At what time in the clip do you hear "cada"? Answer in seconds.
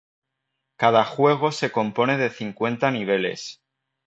0.77-1.03